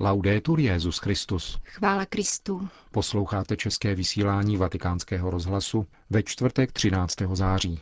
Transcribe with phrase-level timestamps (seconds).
[0.00, 1.58] Laudetur Jezus Christus.
[1.64, 2.68] Chvála Kristu.
[2.90, 7.14] Posloucháte české vysílání Vatikánského rozhlasu ve čtvrtek 13.
[7.32, 7.80] září.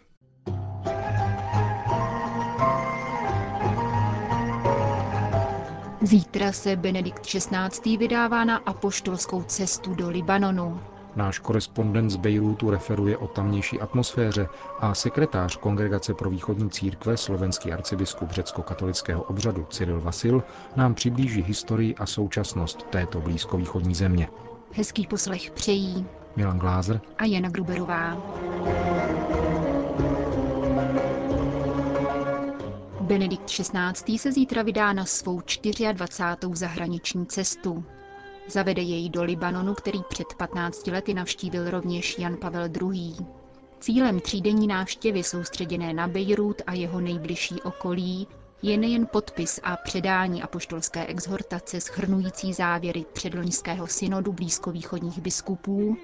[6.03, 7.97] Zítra se Benedikt XVI.
[7.97, 10.81] vydává na apoštolskou cestu do Libanonu.
[11.17, 14.49] Náš korespondent z Bejrútu referuje o tamnější atmosféře
[14.81, 20.43] a sekretář Kongregace pro východní církve, slovenský arcibiskup řecko-katolického obřadu Cyril Vasil,
[20.77, 24.29] nám přiblíží historii a současnost této blízkovýchodní země.
[24.73, 28.17] Hezký poslech přejí Milan Glázer a Jana Gruberová.
[33.01, 34.19] Benedikt XVI.
[34.19, 35.41] se zítra vydá na svou
[35.93, 36.55] 24.
[36.55, 37.85] zahraniční cestu.
[38.49, 43.15] Zavede jej do Libanonu, který před 15 lety navštívil rovněž Jan Pavel II.
[43.81, 48.27] Cílem třídenní návštěvy soustředěné na Bejrút a jeho nejbližší okolí
[48.63, 55.97] je nejen podpis a předání apoštolské exhortace schrnující závěry předloňského synodu blízkovýchodních biskupů,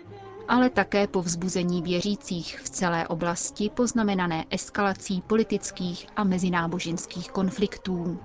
[0.49, 8.19] ale také povzbuzení věřících v celé oblasti poznamenané eskalací politických a mezináboženských konfliktů.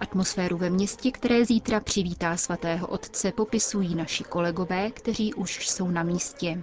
[0.00, 6.02] Atmosféru ve městě, které zítra přivítá svatého otce, popisují naši kolegové, kteří už jsou na
[6.02, 6.62] místě.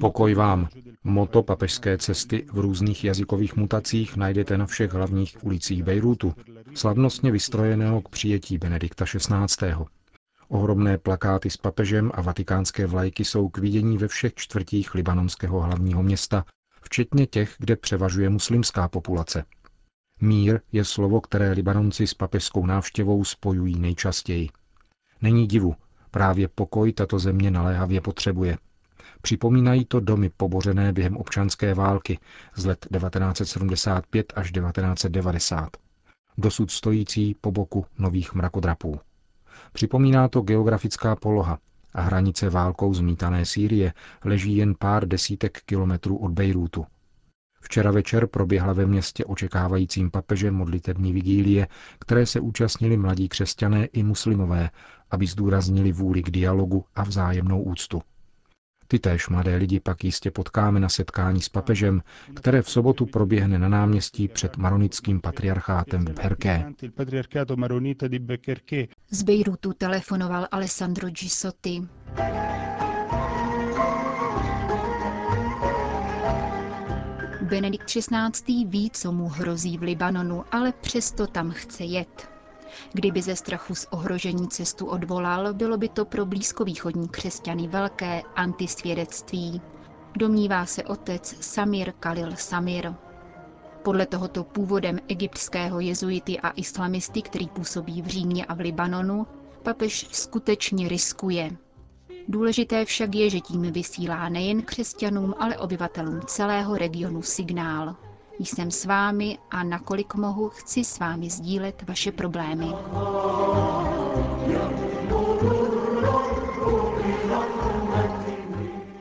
[0.00, 0.68] Pokoj vám.
[1.04, 6.34] Moto papežské cesty v různých jazykových mutacích najdete na všech hlavních ulicích Bejrútu,
[6.74, 9.72] slavnostně vystrojeného k přijetí Benedikta XVI.
[10.48, 16.02] Ohromné plakáty s papežem a vatikánské vlajky jsou k vidění ve všech čtvrtích libanonského hlavního
[16.02, 16.44] města,
[16.82, 19.44] včetně těch, kde převažuje muslimská populace.
[20.20, 24.48] Mír je slovo, které Libanonci s papežskou návštěvou spojují nejčastěji.
[25.22, 25.74] Není divu,
[26.10, 28.58] právě pokoj tato země naléhavě potřebuje.
[29.22, 32.18] Připomínají to domy pobořené během občanské války
[32.56, 35.76] z let 1975 až 1990.
[36.38, 39.00] Dosud stojící po boku nových mrakodrapů.
[39.72, 41.58] Připomíná to geografická poloha
[41.92, 43.92] a hranice válkou zmítané Sýrie
[44.24, 46.86] leží jen pár desítek kilometrů od Bejrútu.
[47.62, 54.02] Včera večer proběhla ve městě očekávajícím papežem modlitební vigílie, které se účastnili mladí křesťané i
[54.02, 54.70] muslimové,
[55.10, 58.02] aby zdůraznili vůli k dialogu a vzájemnou úctu.
[58.90, 62.02] Ty též mladé lidi pak jistě potkáme na setkání s papežem,
[62.34, 66.64] které v sobotu proběhne na náměstí před maronickým patriarchátem v Bherké.
[69.10, 71.82] Z Bejrutu telefonoval Alessandro Gisotti.
[77.50, 78.64] Benedikt XVI.
[78.64, 82.28] ví, co mu hrozí v Libanonu, ale přesto tam chce jet.
[82.92, 89.60] Kdyby ze strachu z ohrožení cestu odvolal, bylo by to pro blízkovýchodní křesťany velké antisvědectví.
[90.16, 92.92] Domnívá se otec Samir Khalil Samir.
[93.82, 99.26] Podle tohoto původem egyptského jezuity a islamisty, který působí v Římě a v Libanonu,
[99.62, 101.50] papež skutečně riskuje.
[102.28, 107.96] Důležité však je, že tím vysílá nejen křesťanům, ale obyvatelům celého regionu signál.
[108.38, 112.66] Jsem s vámi a nakolik mohu, chci s vámi sdílet vaše problémy.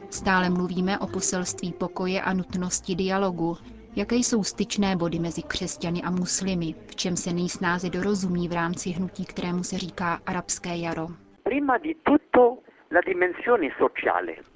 [0.10, 3.58] Stále mluvíme o poselství pokoje a nutnosti dialogu.
[3.96, 8.90] Jaké jsou styčné body mezi křesťany a muslimy, v čem se nejsnáze dorozumí v rámci
[8.90, 11.08] hnutí, kterému se říká arabské jaro?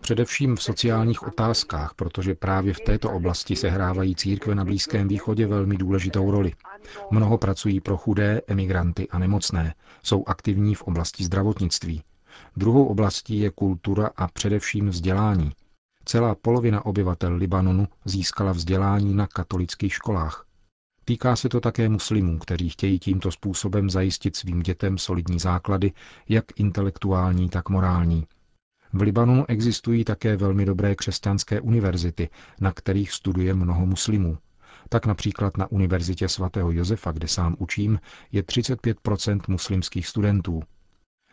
[0.01, 5.77] Především v sociálních otázkách, protože právě v této oblasti sehrávají církve na Blízkém východě velmi
[5.77, 6.51] důležitou roli.
[7.11, 9.73] Mnoho pracují pro chudé, emigranty a nemocné,
[10.03, 12.03] jsou aktivní v oblasti zdravotnictví.
[12.57, 15.51] Druhou oblastí je kultura a především vzdělání.
[16.05, 20.45] Celá polovina obyvatel Libanonu získala vzdělání na katolických školách.
[21.05, 25.91] Týká se to také muslimů, kteří chtějí tímto způsobem zajistit svým dětem solidní základy,
[26.29, 28.27] jak intelektuální, tak morální.
[28.93, 32.29] V Libanonu existují také velmi dobré křesťanské univerzity,
[32.61, 34.37] na kterých studuje mnoho muslimů.
[34.89, 37.99] Tak například na Univerzitě svatého Josefa, kde sám učím,
[38.31, 40.63] je 35% muslimských studentů.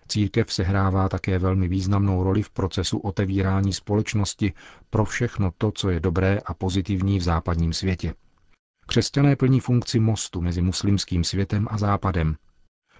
[0.09, 4.53] Církev sehrává také velmi významnou roli v procesu otevírání společnosti
[4.91, 8.15] pro všechno to, co je dobré a pozitivní v západním světě.
[8.91, 12.37] Křesťané plní funkci mostu mezi muslimským světem a západem.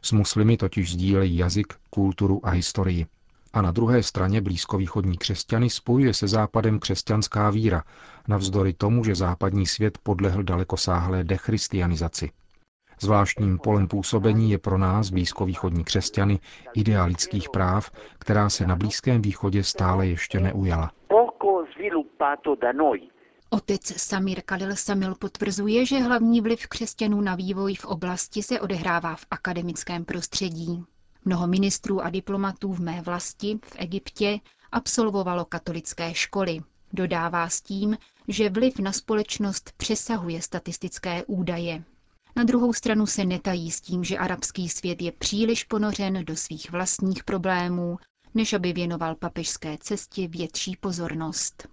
[0.03, 3.07] S muslimy totiž sdílejí jazyk, kulturu a historii.
[3.53, 7.83] A na druhé straně blízkovýchodní křesťany spojuje se západem křesťanská víra,
[8.29, 12.31] navzdory tomu, že západní svět podlehl dalekosáhlé dechristianizaci.
[13.01, 16.39] Zvláštním polem působení je pro nás, blízkovýchodní křesťany,
[16.75, 20.91] idea lidských práv, která se na Blízkém východě stále ještě neujala.
[23.53, 29.17] Otec Samir Kalil Samil potvrzuje, že hlavní vliv křesťanů na vývoj v oblasti se odehrává
[29.17, 30.85] v akademickém prostředí.
[31.25, 34.41] Mnoho ministrů a diplomatů v mé vlasti, v Egyptě,
[34.73, 36.61] absolvovalo katolické školy.
[36.93, 37.99] Dodává s tím,
[38.29, 41.85] že vliv na společnost přesahuje statistické údaje.
[42.37, 46.71] Na druhou stranu se netají s tím, že arabský svět je příliš ponořen do svých
[46.71, 47.99] vlastních problémů,
[48.35, 51.69] než aby věnoval papežské cestě větší pozornost.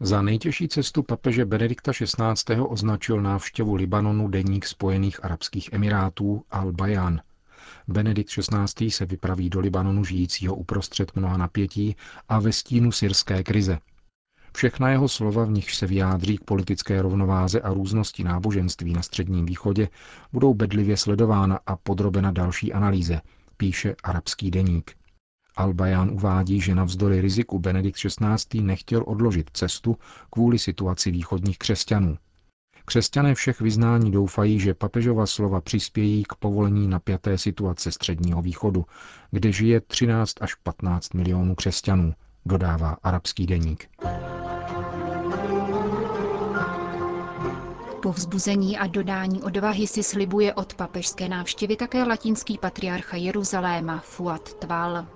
[0.00, 2.60] Za nejtěžší cestu papeže Benedikta XVI.
[2.60, 7.20] označil návštěvu Libanonu deník Spojených arabských emirátů Al-Bayan.
[7.88, 8.90] Benedikt XVI.
[8.90, 11.96] se vypraví do Libanonu žijícího uprostřed mnoha napětí
[12.28, 13.78] a ve stínu syrské krize.
[14.56, 19.46] Všechna jeho slova, v nich se vyjádří k politické rovnováze a různosti náboženství na Středním
[19.46, 19.88] východě,
[20.32, 23.20] budou bedlivě sledována a podrobena další analýze,
[23.56, 24.94] píše arabský deník.
[25.56, 28.60] Albajan uvádí, že navzdory riziku Benedikt XVI.
[28.62, 29.96] nechtěl odložit cestu
[30.30, 32.16] kvůli situaci východních křesťanů.
[32.84, 38.84] Křesťané všech vyznání doufají, že papežova slova přispějí k povolení napjaté situace Středního východu,
[39.30, 42.14] kde žije 13 až 15 milionů křesťanů,
[42.46, 43.88] dodává arabský deník.
[48.02, 54.54] Po vzbuzení a dodání odvahy si slibuje od papežské návštěvy také latinský patriarcha Jeruzaléma Fuad
[54.54, 55.06] Tval.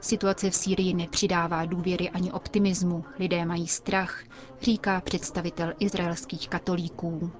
[0.00, 4.24] Situace v Sýrii nepřidává důvěry ani optimismu, lidé mají strach,
[4.62, 7.30] říká představitel izraelských katolíků.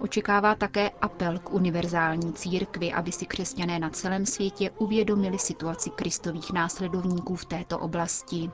[0.00, 6.52] Očekává také apel k univerzální církvi, aby si křesťané na celém světě uvědomili situaci kristových
[6.52, 8.50] následovníků v této oblasti.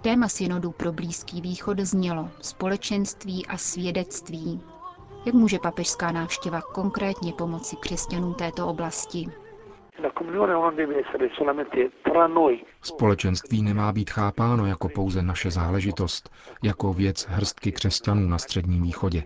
[0.00, 4.60] Téma synodu pro Blízký východ znělo společenství a svědectví.
[5.26, 9.26] Jak může papežská návštěva konkrétně pomoci křesťanům této oblasti?
[12.82, 16.30] Společenství nemá být chápáno jako pouze naše záležitost,
[16.62, 19.24] jako věc hrstky křesťanů na Středním východě.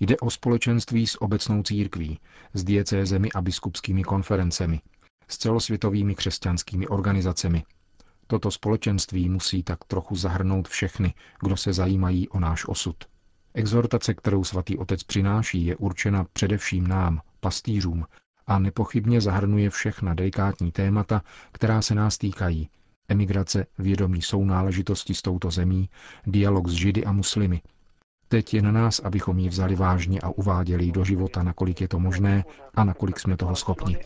[0.00, 2.18] Jde o společenství s obecnou církví,
[2.54, 4.80] s diecézemi a biskupskými konferencemi,
[5.28, 7.62] s celosvětovými křesťanskými organizacemi.
[8.26, 13.11] Toto společenství musí tak trochu zahrnout všechny, kdo se zajímají o náš osud.
[13.54, 18.04] Exhortace, kterou svatý otec přináší, je určena především nám, pastýřům,
[18.46, 21.22] a nepochybně zahrnuje všechna delikátní témata,
[21.52, 22.68] která se nás týkají.
[23.08, 25.88] Emigrace, vědomí sounáležitosti s touto zemí,
[26.26, 27.62] dialog s židy a muslimy.
[28.28, 31.98] Teď je na nás, abychom ji vzali vážně a uváděli do života, nakolik je to
[31.98, 32.44] možné
[32.74, 33.98] a nakolik jsme toho schopni.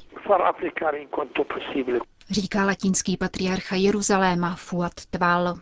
[2.31, 5.55] Říká latinský patriarcha Jeruzaléma Fuad Tval.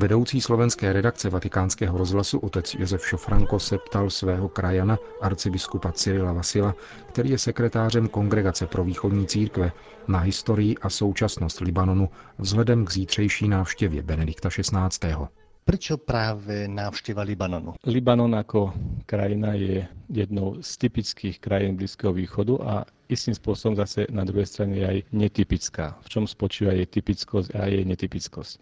[0.00, 6.74] Vedoucí slovenské redakce vatikánského rozhlasu otec Josef Šofranko se ptal svého krajana, arcibiskupa Cyrila Vasila,
[7.08, 9.72] který je sekretářem Kongregace pro východní církve,
[10.08, 12.08] na historii a současnost Libanonu
[12.38, 15.14] vzhledem k zítřejší návštěvě Benedikta XVI.
[15.64, 17.74] Proč právě návštěva Libanonu?
[17.86, 18.72] Libanon jako
[19.06, 24.76] krajina je jednou z typických krajín Blízkého východu a istým způsobem zase na druhé straně
[24.76, 25.98] je aj netypická.
[26.00, 28.60] V čom spočíva je typickosť a je netypickosť.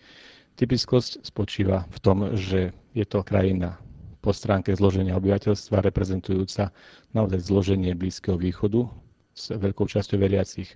[0.59, 3.79] Typickosť spočíva v tom, že je to krajina
[4.19, 6.75] po stránke zloženia obyvateľstva reprezentujúca
[7.15, 8.91] naozaj zloženie Blízkeho východu
[9.39, 10.75] s veľkou časťou veriacich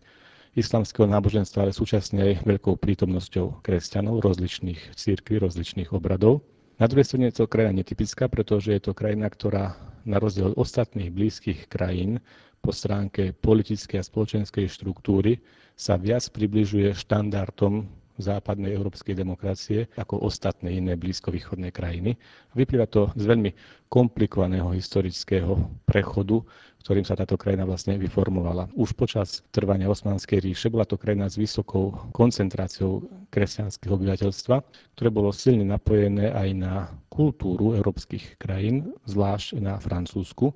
[0.55, 6.47] islamského náboženstva, ale súčasne aj veľkou prítomnosťou kresťanov rozličných církví, rozličných obradov.
[6.79, 9.75] Na druhej strane je to krajina netypická, pretože je to krajina, ktorá
[10.07, 12.23] na rozdiel od ostatných blízkych krajín
[12.63, 15.43] po stránke politickej a spoločenskej štruktúry
[15.75, 17.91] sa viac približuje štandardom
[18.21, 22.17] západnej európskej demokracie ako ostatné iné blízkovýchodné krajiny.
[22.53, 23.51] Vyplýva to z veľmi
[23.89, 26.41] komplikovaného historického prechodu,
[26.83, 28.67] ktorým sa táto krajina vlastne vyformovala.
[28.75, 34.57] Už počas trvania Osmanskej ríše bola to krajina s vysokou koncentráciou kresťanského obyvateľstva,
[34.99, 36.75] ktoré bolo silne napojené aj na
[37.07, 40.51] kultúru európskych krajín, zvlášť na Francúzsku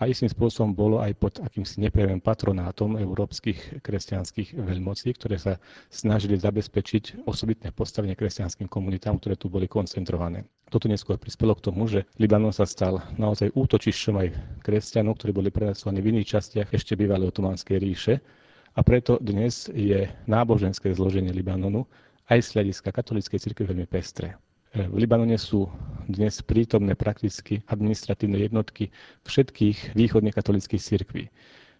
[0.00, 5.60] a istým spôsobom bolo aj pod akýmsi neprejemným patronátom európskych kresťanských veľmocí, ktoré sa
[5.92, 10.48] snažili zabezpečiť osobitné postavenie kresťanským komunitám, ktoré tu boli koncentrované.
[10.72, 14.28] Toto neskôr prispelo k tomu, že Libanon sa stal naozaj útočišťom aj
[14.64, 18.14] kresťanov, ktorí boli prenasledovaní v iných častiach ešte bývalej otomanskej ríše.
[18.72, 21.84] A preto dnes je náboženské zloženie Libanonu
[22.32, 24.32] aj z hľadiska katolíckej cirkvi veľmi pestré.
[24.72, 25.68] V Libanone sú
[26.08, 28.88] dnes prítomné prakticky administratívne jednotky
[29.28, 31.28] všetkých východných katolických cirkví.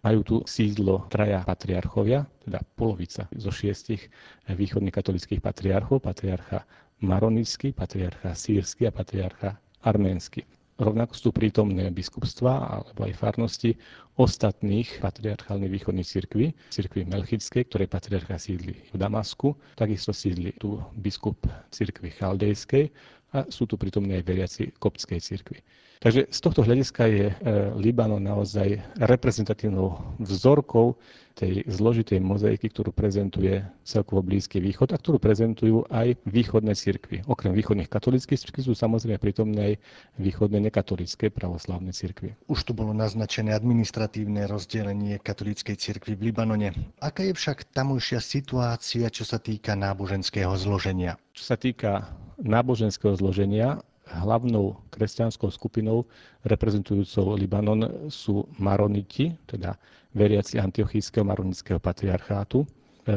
[0.05, 4.13] Majú tu sídlo traja patriarchovia, teda polovica zo šiestich
[4.45, 6.69] východných katolických patriarchov, patriarcha
[7.01, 10.45] Maronický, patriarcha Sírsky a patriarcha Arménsky.
[10.73, 13.77] Rovnako sú prítomné biskupstva alebo aj farnosti
[14.17, 21.37] ostatných patriarchálnych východných cirkví, cirkvi Melchickej, ktorej patriarcha sídli v Damasku, takisto sídli tu biskup
[21.69, 22.89] cirkvi Chaldejskej
[23.33, 25.59] a sú tu prítomní aj veriaci koptskej cirkvi.
[26.03, 27.35] Takže z tohto hľadiska je e,
[27.79, 30.99] Libanon naozaj reprezentatívnou vzorkou
[31.31, 37.23] tej zložitej mozaiky, ktorú prezentuje celkovo Blízky východ a ktorú prezentujú aj východné cirkvy.
[37.23, 39.73] Okrem východných katolických cirkví sú samozrejme prítomné aj
[40.19, 42.35] východné nekatolické pravoslavné cirkvy.
[42.51, 46.75] Už tu bolo naznačené administratívne rozdelenie katolíckej cirkvi v Libanone.
[46.99, 51.15] Aká je však tamojšia situácia, čo sa týka náboženského zloženia?
[51.31, 52.11] Čo sa týka
[52.41, 56.05] náboženského zloženia, hlavnou kresťanskou skupinou
[56.43, 59.79] reprezentujúcou Libanon sú Maroniti, teda
[60.13, 62.63] veriaci antiochískeho maronického patriarchátu.
[62.63, 62.67] E,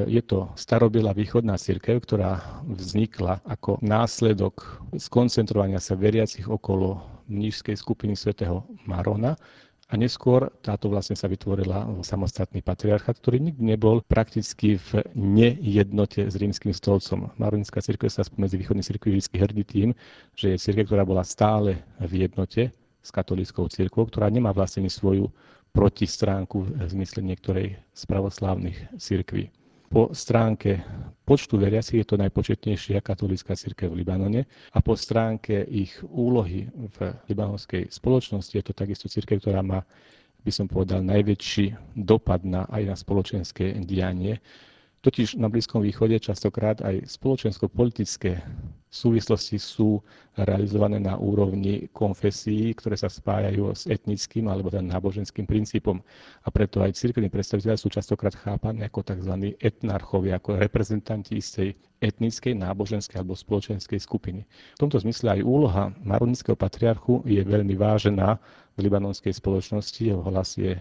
[0.08, 8.14] je to starobilá východná cirkev, ktorá vznikla ako následok skoncentrovania sa veriacich okolo nížskej skupiny
[8.14, 9.34] svätého Marona
[9.86, 16.34] a neskôr táto vlastne sa vytvorila samostatný patriarchát, ktorý nikdy nebol prakticky v nejednote s
[16.34, 17.30] rímským stolcom.
[17.38, 19.88] Maroninská cirkev sa spomedzi východných cirkví vždy hrdí tým,
[20.34, 25.30] že je cirkev, ktorá bola stále v jednote s katolíckou cirkvou, ktorá nemá vlastne svoju
[25.70, 29.54] protistránku v zmysle niektorej z pravoslávnych cirkví.
[29.86, 30.82] Po stránke
[31.22, 34.42] počtu veriacich je to najpočetnejšia katolícka církev v Libanone
[34.74, 36.96] a po stránke ich úlohy v
[37.30, 39.86] libanonskej spoločnosti je to takisto církev, ktorá má,
[40.42, 44.42] by som povedal, najväčší dopad na, aj na spoločenské dianie
[45.04, 48.42] Totiž na Blízkom východe častokrát aj spoločensko-politické
[48.96, 50.00] súvislosti sú
[50.40, 56.00] realizované na úrovni konfesí, ktoré sa spájajú s etnickým alebo teda náboženským princípom.
[56.42, 59.52] A preto aj cirkevní predstaviteľe sú častokrát chápaní ako tzv.
[59.60, 64.48] etnarchovia, ako reprezentanti istej etnickej, náboženskej alebo spoločenskej skupiny.
[64.76, 68.40] V tomto zmysle aj úloha maronického patriarchu je veľmi vážená
[68.74, 70.00] v libanonskej spoločnosti.
[70.08, 70.80] Jeho hlas je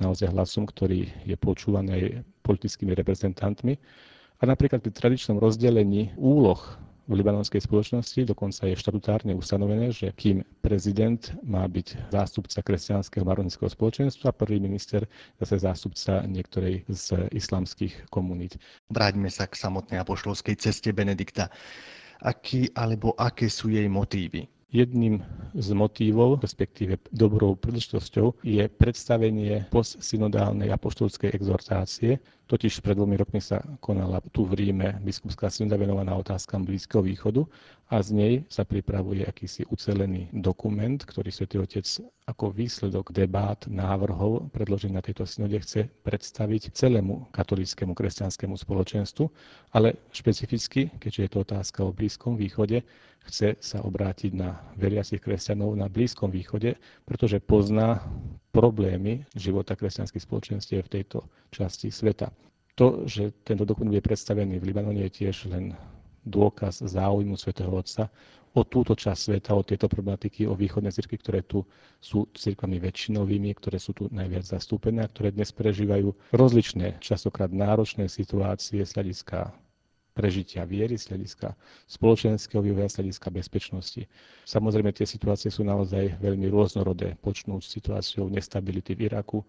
[0.00, 3.80] naozaj hlasom, ktorý je počúvaný politickými reprezentantmi.
[4.38, 6.60] A napríklad pri tradičnom rozdelení úloh
[7.04, 13.68] v libanonskej spoločnosti dokonca je štatutárne ustanovené, že kým prezident má byť zástupca kresťanského maronického
[13.68, 15.04] spoločenstva, prvý minister
[15.36, 18.56] zase zástupca niektorej z islamských komunít.
[18.88, 21.52] Vráťme sa k samotnej apoštolskej ceste Benedikta.
[22.24, 24.48] Aký alebo aké sú jej motívy?
[24.74, 25.22] Jedným
[25.54, 33.64] z motívov, respektíve dobrou príležitosťou, je predstavenie postsynodálnej apoštolskej exhortácie, Totiž pred dvomi rokmi sa
[33.80, 37.40] konala tu v Ríme biskupská synda venovaná otázkam Blízkeho východu
[37.88, 41.88] a z nej sa pripravuje akýsi ucelený dokument, ktorý Svetý Otec
[42.28, 49.24] ako výsledok debát, návrhov predložený na tejto synode chce predstaviť celému katolíckému kresťanskému spoločenstvu,
[49.72, 52.84] ale špecificky, keďže je to otázka o Blízkom východe,
[53.24, 56.76] chce sa obrátiť na veriacich kresťanov na Blízkom východe,
[57.08, 58.04] pretože pozná
[58.54, 62.30] problémy života kresťanských spoločenstiev v tejto časti sveta.
[62.78, 65.74] To, že tento dokument je predstavený v Libanone, je tiež len
[66.22, 68.06] dôkaz záujmu svätého Otca
[68.54, 71.66] o túto časť sveta, o tieto problematiky, o východné cirkvi, ktoré tu
[71.98, 78.06] sú cirkvami väčšinovými, ktoré sú tu najviac zastúpené a ktoré dnes prežívajú rozličné, častokrát náročné
[78.06, 79.50] situácie z hľadiska
[80.14, 81.58] prežitia viery, z hľadiska
[81.90, 84.02] spoločenského vývoja, z hľadiska bezpečnosti.
[84.46, 89.42] Samozrejme, tie situácie sú naozaj veľmi rôznorodé, počnúť situáciou nestability v Iraku,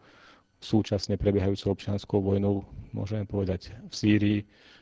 [0.57, 4.39] súčasne prebiehajúcou občianskou vojnou, môžeme povedať v Sýrii,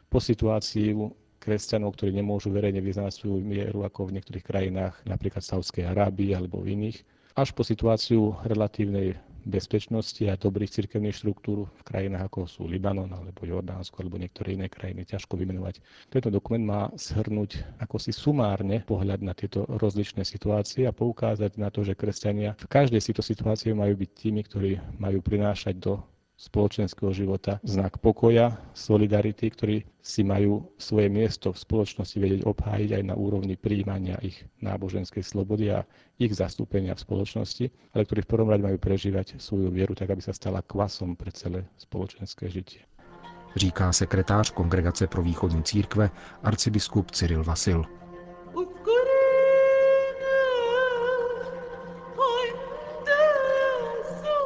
[0.08, 1.12] po situáciu
[1.44, 6.64] kresťanov, ktorí nemôžu verejne vyznať svoju mieru ako v niektorých krajinách, napríklad Saudskej Arábii alebo
[6.64, 7.04] v iných,
[7.36, 13.44] až po situáciu relatívnej bezpečnosti a dobrých cirkevných štruktúr v krajinách ako sú Libanon alebo
[13.44, 15.84] Jordánsko alebo niektoré iné krajiny, ťažko vymenovať.
[16.10, 21.68] Tento dokument má shrnúť ako si sumárne pohľad na tieto rozličné situácie a poukázať na
[21.68, 26.00] to, že kresťania v každej situácii majú byť tými, ktorí majú prinášať do
[26.44, 33.04] spoločenského života, znak pokoja, solidarity, ktorí si majú svoje miesto v spoločnosti vedieť obhájiť aj
[33.08, 35.88] na úrovni príjmania ich náboženskej slobody a
[36.20, 40.20] ich zastúpenia v spoločnosti, ale ktorí v prvom rade majú prežívať svoju vieru tak, aby
[40.20, 42.84] sa stala kvasom pre celé spoločenské žitie.
[43.56, 46.10] Říká sekretář Kongregace pro východní církve
[46.44, 48.03] arcibiskup Cyril Vasil.